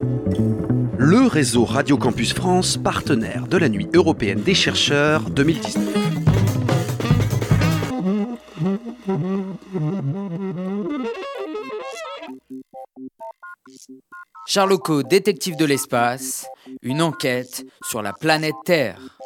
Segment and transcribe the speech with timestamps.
[0.00, 5.92] Le réseau Radio Campus France, partenaire de la Nuit européenne des chercheurs 2019.
[14.46, 16.46] Charloco, détective de l'espace,
[16.82, 19.18] une enquête sur la planète Terre.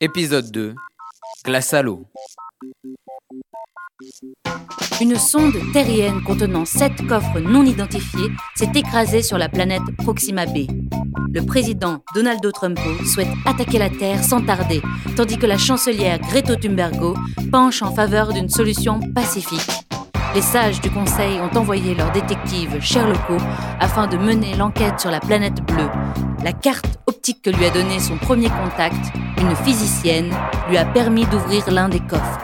[0.00, 0.74] Épisode 2,
[1.46, 2.04] glace à l'eau.
[5.04, 10.66] Une sonde terrienne contenant sept coffres non identifiés s'est écrasée sur la planète Proxima b.
[11.30, 14.80] Le président Donaldo Trump souhaite attaquer la Terre sans tarder,
[15.14, 17.18] tandis que la chancelière Greta Thunberg
[17.52, 19.68] penche en faveur d'une solution pacifique.
[20.34, 23.42] Les sages du Conseil ont envoyé leur détective Sherlock
[23.80, 25.90] afin de mener l'enquête sur la planète bleue.
[26.42, 30.32] La carte optique que lui a donnée son premier contact, une physicienne,
[30.70, 32.40] lui a permis d'ouvrir l'un des coffres.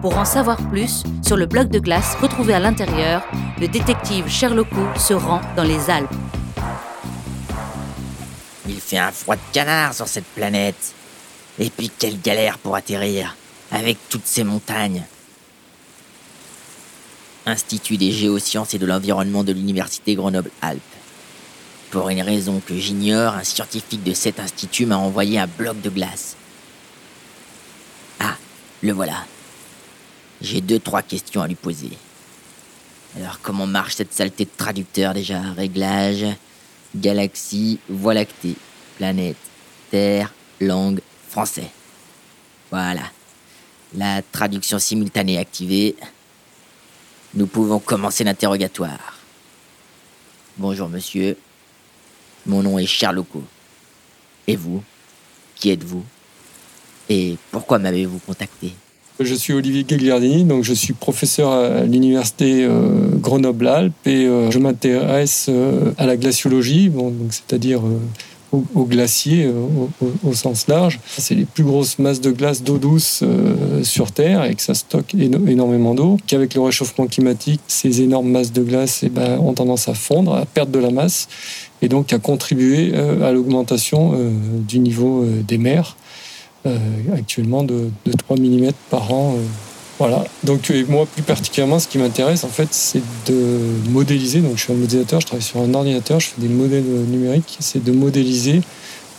[0.00, 3.26] Pour en savoir plus, sur le bloc de glace retrouvé à l'intérieur,
[3.60, 6.14] le détective Sherlock se rend dans les Alpes.
[8.68, 10.94] Il fait un froid de canard sur cette planète.
[11.58, 13.34] Et puis quelle galère pour atterrir,
[13.72, 15.02] avec toutes ces montagnes.
[17.44, 20.80] Institut des géosciences et de l'environnement de l'Université Grenoble-Alpes.
[21.90, 25.90] Pour une raison que j'ignore, un scientifique de cet institut m'a envoyé un bloc de
[25.90, 26.36] glace.
[28.20, 28.36] Ah,
[28.82, 29.24] le voilà.
[30.40, 31.90] J'ai deux, trois questions à lui poser.
[33.16, 35.40] Alors, comment marche cette saleté de traducteur déjà?
[35.52, 36.26] Réglage,
[36.94, 38.54] galaxie, voie lactée,
[38.96, 39.36] planète,
[39.90, 41.70] terre, langue, français.
[42.70, 43.02] Voilà.
[43.94, 45.96] La traduction simultanée activée.
[47.34, 49.18] Nous pouvons commencer l'interrogatoire.
[50.56, 51.36] Bonjour monsieur.
[52.46, 53.42] Mon nom est Charloco.
[54.46, 54.82] Et vous?
[55.56, 56.04] Qui êtes-vous?
[57.08, 58.72] Et pourquoi m'avez-vous contacté?
[59.20, 64.58] Je suis Olivier Gagliardini, donc je suis professeur à l'université euh, Grenoble-Alpes et euh, je
[64.58, 67.82] m'intéresse euh, à la glaciologie, bon, c'est-à-dire
[68.52, 69.90] au, au, glacier au,
[70.24, 71.00] au, sens large.
[71.18, 73.22] C'est les plus grosses masses de glace d'eau douce
[73.82, 76.16] sur Terre et que ça stocke énormément d'eau.
[76.26, 80.34] Qu'avec le réchauffement climatique, ces énormes masses de glace eh ben, ont tendance à fondre,
[80.34, 81.28] à perdre de la masse
[81.82, 84.14] et donc à contribuer à l'augmentation
[84.66, 85.96] du niveau des mers.
[86.66, 86.76] Euh,
[87.14, 89.34] actuellement de, 3 mm par an.
[89.36, 89.42] Euh,
[89.98, 90.24] voilà.
[90.42, 94.40] Donc moi plus particulièrement, ce qui m'intéresse en fait, c'est de modéliser.
[94.40, 97.56] Donc je suis un modélisateur, je travaille sur un ordinateur, je fais des modèles numériques.
[97.60, 98.60] C'est de modéliser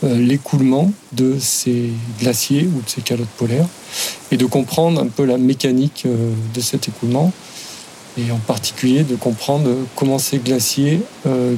[0.04, 1.90] euh, l'écoulement de ces
[2.20, 3.66] glaciers ou de ces calottes polaires
[4.30, 6.06] et de comprendre un peu la mécanique
[6.54, 7.32] de cet écoulement
[8.18, 11.00] et en particulier de comprendre comment ces glaciers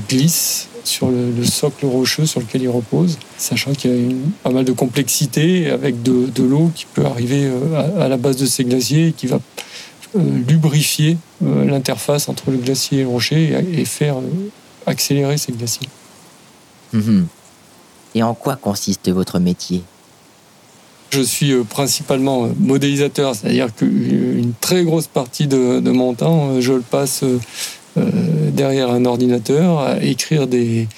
[0.08, 4.50] glissent sur le, socle rocheux sur lequel il repose, sachant qu'il y a une, pas
[4.50, 8.64] mal de complexité avec de, l'eau qui peut arriver euh, à, la base de ces
[8.64, 9.40] glaciers et qui va
[10.16, 14.16] euh, lubrifier euh, l'interface entre le glacier et le rocher et, faire
[14.86, 15.88] accélérer ces glaciers.
[16.92, 17.26] Mhm.
[18.14, 19.82] Et en quoi consiste votre métier?
[21.10, 26.80] Je suis principalement modélisateur, c'est-à-dire qu'une très grosse partie de, de, mon temps, je le
[26.80, 27.22] passe
[27.98, 30.88] euh, derrière un ordinateur à écrire des,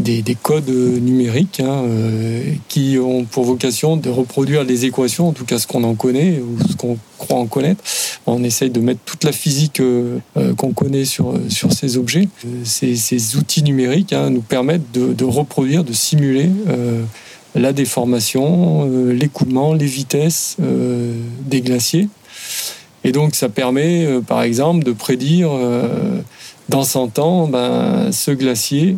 [0.00, 5.44] des, codes numériques hein, euh, qui ont pour vocation de reproduire les équations, en tout
[5.44, 7.84] cas ce qu'on en connaît ou ce qu'on croit en connaître.
[8.26, 10.18] On essaye de mettre toute la physique euh,
[10.56, 12.28] qu'on connaît sur, sur ces objets.
[12.64, 16.50] Ces, ces outils numériques hein, nous permettent de, de, reproduire, de simuler
[17.54, 22.08] la déformation, l'écoulement, les vitesses des glaciers.
[23.04, 25.50] Et donc ça permet, par exemple, de prédire
[26.70, 28.96] dans 100 ans, ben, ce glacier,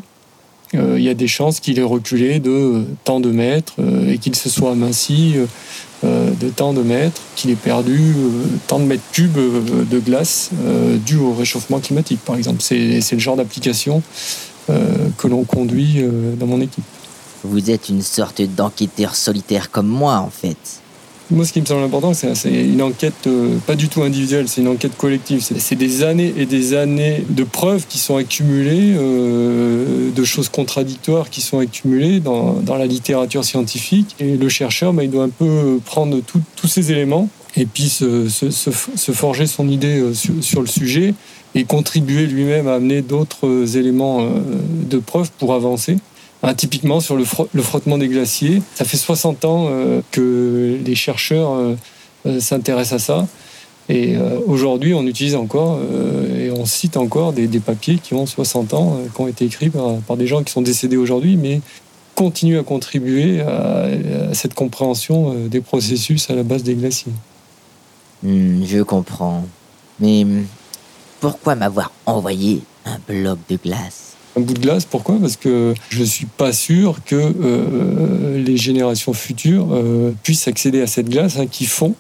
[0.75, 4.19] euh, il y a des chances qu'il ait reculé de tant de mètres euh, et
[4.19, 5.37] qu'il se soit aminci
[6.05, 8.15] euh, de tant de mètres, qu'il ait perdu
[8.67, 9.39] tant de mètres cubes
[9.89, 10.51] de glace
[11.07, 12.61] dû au réchauffement climatique, par exemple.
[12.61, 14.03] C'est le genre d'application
[14.69, 16.05] que l'on conduit
[16.39, 16.85] dans mon équipe.
[17.45, 20.83] Vous êtes une sorte d'enquêteur solitaire comme moi, en fait.
[21.33, 24.61] Moi, ce qui me semble important, c'est une enquête euh, pas du tout individuelle, c'est
[24.61, 25.41] une enquête collective.
[25.41, 31.31] C'est des années et des années de preuves qui sont accumulées, euh, de choses contradictoires
[31.31, 34.15] qui sont accumulées dans, la littérature scientifique.
[34.21, 38.29] Et le chercheur, bah, il doit un peu prendre tous ces éléments et puis se,
[39.13, 41.15] forger son idée euh, sur, le sujet
[41.55, 44.27] et contribuer lui-même à amener d'autres éléments
[44.91, 45.97] de preuves pour avancer.
[46.45, 48.63] Hein, typiquement sur le, frottement des glaciers.
[48.75, 51.77] Ça fait 60 ans euh, que les chercheurs euh,
[52.27, 53.29] euh, s'intéressent à ça.
[53.89, 54.17] Et
[54.47, 55.79] aujourd'hui, on utilise encore
[56.39, 60.17] et on cite encore des, papiers qui ont 60 ans, qui ont été écrits par,
[60.17, 61.61] des gens qui sont décédés aujourd'hui, mais
[62.15, 63.89] continuent à contribuer à,
[64.35, 67.13] cette compréhension des processus à la base des glaciers.
[68.23, 69.45] Hmm, je comprends.
[69.99, 70.47] Mais hmm,
[71.21, 74.13] pourquoi m'avoir envoyé un bloc de glace?
[74.37, 74.85] Un bout de glace.
[74.85, 75.17] Pourquoi?
[75.21, 80.81] Parce que je ne suis pas sûr que euh, les générations futures euh, puissent accéder
[80.81, 81.95] à cette glace hein, qui fond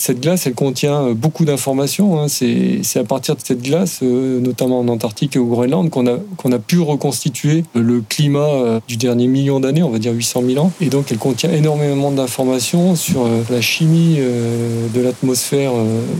[0.00, 2.20] cette glace, elle contient euh, beaucoup d'informations.
[2.20, 2.28] Hein.
[2.28, 6.78] C'est à partir de cette glace, notamment en Antarctique et au Groenland, qu'on a, pu
[6.78, 10.70] reconstituer le climat du dernier million d'années, on va dire 800 000 ans.
[10.80, 15.72] Et donc, elle contient énormément d'informations sur la chimie de l'atmosphère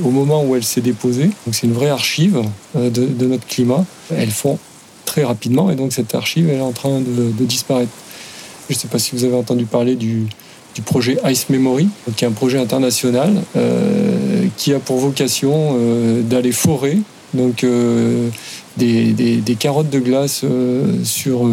[0.04, 1.26] au moment où elle s'est déposée.
[1.26, 2.42] Donc, c'est une vraie archive
[2.74, 3.84] de, de, notre climat.
[4.10, 4.58] Elle fond
[5.24, 7.92] rapidement et donc cette archive, elle est en train de, disparaître.
[8.68, 10.26] Je ne sais pas si vous avez entendu parler du,
[10.84, 16.52] projet Ice Memory, qui est un projet international euh, qui a pour vocation euh, d'aller
[16.52, 16.98] forer
[17.34, 18.28] donc, euh,
[18.76, 20.44] des, carottes de glace
[21.02, 21.48] sur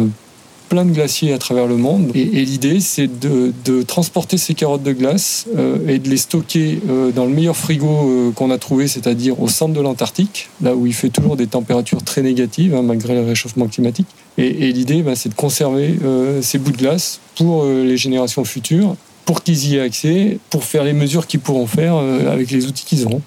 [0.68, 2.10] plein de glaciers à travers le monde.
[2.14, 5.46] Et, l'idée, c'est de, transporter ces carottes de glace
[5.88, 6.80] et de les stocker
[7.14, 10.94] dans le meilleur frigo qu'on a trouvé, c'est-à-dire au centre de l'Antarctique, là où il
[10.94, 14.08] fait toujours des températures très négatives, hein, malgré le réchauffement climatique.
[14.38, 15.98] Et, l'idée, bah, c'est de conserver
[16.42, 18.96] ces bouts de glace pour les générations futures
[19.26, 22.64] pour qu'ils y aient accès, pour faire les mesures qu'ils pourront faire euh, avec les
[22.66, 23.20] outils qu'ils auront.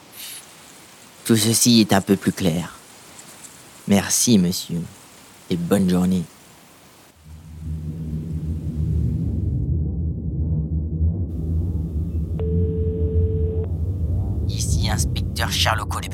[1.26, 2.80] Tout ceci est un peu plus clair.
[3.88, 4.82] Merci, monsieur,
[5.50, 6.24] et bonne journée.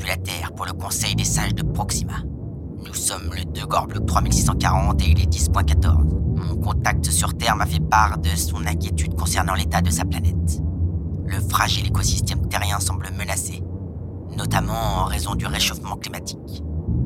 [0.06, 2.18] La Terre pour le Conseil des sages de Proxima.
[2.84, 6.36] Nous sommes le 2 Gorble 3640 et il est 10.14.
[6.36, 10.60] Mon contact sur Terre m'a fait part de son inquiétude concernant l'état de sa planète.
[11.26, 13.62] Le fragile écosystème terrien semble menacé,
[14.36, 16.62] notamment en raison du réchauffement climatique.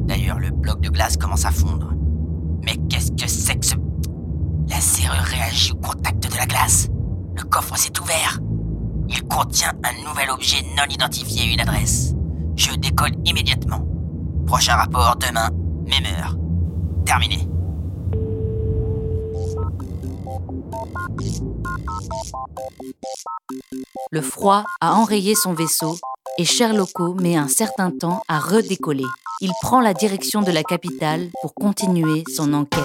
[0.06, 1.92] D'ailleurs, le bloc de glace commence à fondre.
[2.64, 3.76] Mais qu'est-ce que c'est que ce...
[4.68, 6.88] La serrure réagit au contact de la glace.
[7.36, 8.40] Le coffre s'est ouvert.
[9.08, 12.14] Il contient un nouvel objet non identifié et une adresse.
[12.60, 13.80] Je décolle immédiatement.
[14.46, 15.48] Prochain rapport demain
[15.86, 16.36] même heure.
[17.06, 17.38] Terminé.
[24.10, 25.96] Le froid a enrayé son vaisseau
[26.36, 29.06] et Sherlocko met un certain temps à redécoller.
[29.40, 32.84] Il prend la direction de la capitale pour continuer son enquête.